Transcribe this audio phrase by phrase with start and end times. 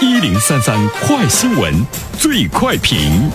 [0.00, 1.74] 一零三三快新闻，
[2.16, 3.28] 最快评。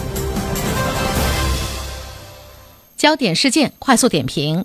[2.96, 4.64] 焦点事件快速点评：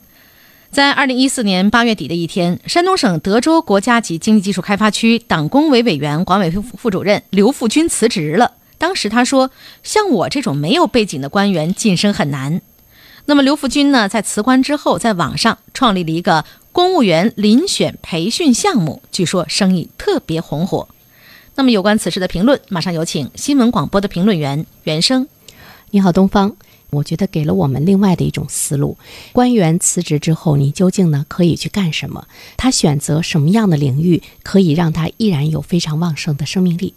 [0.71, 8.53] 在二零一四年八月底的一天，山东省德州国家级经济技术开发区党工委委员、管委会副主任刘富军辞职了。
[8.79, 9.51] 当时他说
[9.83, 12.63] ：“像我这种没有背景的官员晋升很难。”
[13.27, 20.87] 那么刘富军呢，在辞官之后，在网上创立了一个公务员遴选培训项目，据说生意特别红火。
[21.59, 25.27] 那么有关此事的评论，马上有请新闻广播的评论员袁生。
[25.91, 26.55] 你好，东方。
[26.91, 28.97] 我觉得给了我们另外的一种思路：
[29.33, 32.29] 官员辞职之后，你究竟呢可以去干什么？
[32.57, 36.95] 他选择什么样的领域，可以让他依然有非常旺盛的生命力？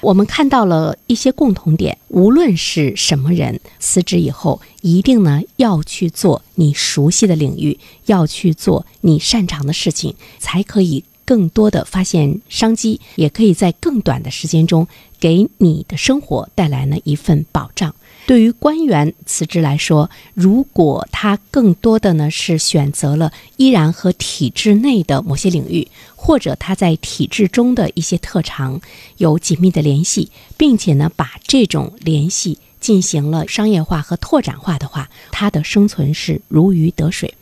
[0.00, 14.86] 我们看到了一些共同点，无论是什么人辞职以后，一定呢要去做你熟悉的领域，要去做你擅长的事情，才可以更多的发现商机，也可以在更短的时间中
[15.18, 17.94] 给你的生活带来呢一份保障。
[18.26, 28.80] 对于官员辞职来说，如果他更多的呢是选择了依然和体制内的某些领域，或者他在体制中的一些特长
[29.18, 37.34] 有紧密的联系，并且呢把这种联系进行了商业化和拓展化的话，他的生存是如鱼得水。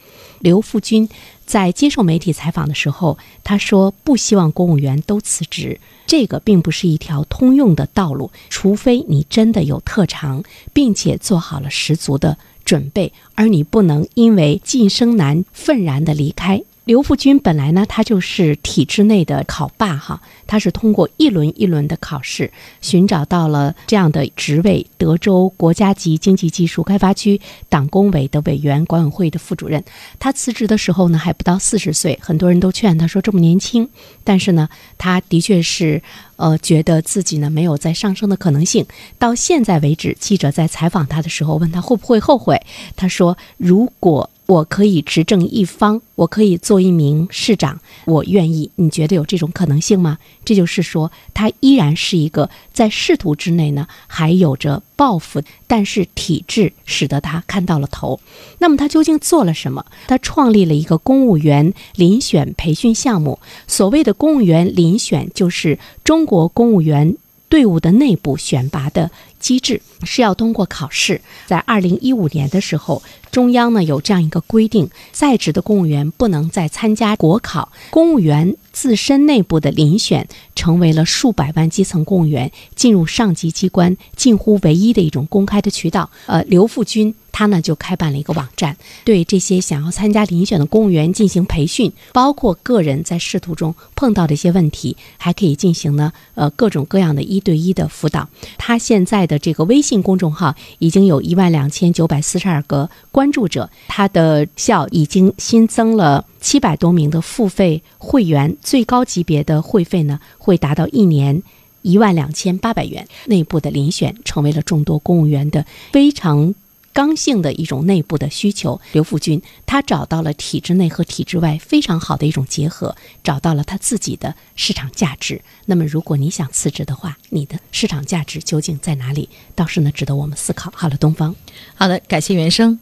[0.42, 1.08] 刘富军
[1.46, 5.80] 在接受媒体采访的时候，他说不希望公务员都辞职。
[6.06, 16.62] 这个并不是一条通用的道路，除非你真的有特长，并且做好了十足的准备，而你不能因为晋升难愤然的离开。
[16.84, 29.84] 刘富军本来呢，他就是体制内的考霸哈，他是通过一轮一轮的考试，寻找到了这样的职位——德州国家级经济技术开发区党工委的委员、管委会的副主任。
[30.18, 33.88] 他辞职的时候呢，还不到四十岁，很多人都劝他说这么年轻，
[34.24, 36.02] 但是呢，他的确是
[36.34, 38.84] 呃，觉得自己呢没有再上升的可能性。
[39.20, 42.60] 到现在为止，记者在采访他的时候问他会不会后悔，
[42.96, 44.28] 他说如果。
[44.52, 48.70] 我可以执政一方，我可以做一名市长，我愿意。
[48.74, 50.18] 你觉得有这种可能性吗？
[50.44, 58.20] 这就是说，他依然是一个在仕途之内呢，还有着抱负，但是体制使得他看到了头。
[58.58, 59.86] 那么他究竟做了什么？
[60.06, 63.38] 他创立了一个公务员遴选培训项目。
[63.66, 67.16] 所谓的公务员遴选，就是中国公务员
[67.48, 69.10] 队伍的内部选拔的
[69.42, 71.20] 机制，是要通过考试。
[71.46, 73.02] 在二零一五年的时候。
[73.32, 86.10] 中央呢有这样一个规定，在职的公务员不能再参加国考，公务员自身内部的遴选成为了数百万基层公务员进入上级机关近乎唯一的一种公开的渠道。
[86.26, 98.28] 呃，刘富军他呢就开办了一个网站，对这些想要参加遴选的公务员进行培训，包括个人在仕途中碰到的一些问题，还可以进行呢呃各种各样的一对一的辅导。
[98.58, 103.32] 他现在的的这个微信公众号已经有一万两千九百四十二个关。
[103.32, 111.42] 注者，他的校已经新增了七百多名的付费会员，最高级别的会费呢会达到一年
[111.80, 113.08] 一万两千八百元。
[113.24, 116.54] 内部的遴选成为了众多公务员的非常。
[116.92, 122.94] 刚性的一种内部的需求，刘富军他找到了体制内和体制外非常好的一种结合，
[123.24, 125.40] 找到了他自己的市场价值。
[125.64, 129.28] 那么，如果你想辞职的话，你的市场价值究竟在哪里？
[129.54, 130.70] 倒是呢，值得我们思考。
[130.74, 131.34] 好了，东方，
[131.74, 132.78] 好的，感谢原生。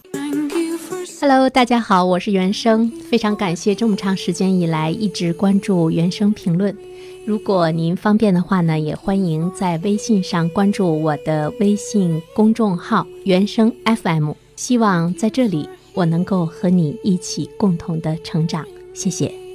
[1.20, 6.76] Hello，大家好，我是原生，非常感谢这么长时间以来一直关注原生评论。
[7.26, 14.32] 如果您方便的话呢，也欢迎在微信上关注我的微信公众号“原声 FM”。
[14.56, 18.66] 希望在这里我能够和你一起共同的成长。
[18.92, 19.49] 谢谢。